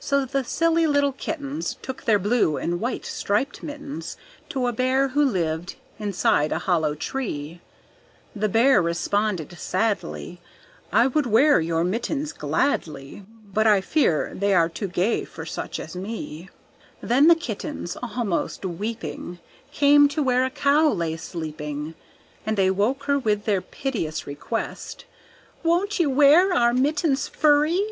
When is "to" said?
4.48-4.66, 20.08-20.22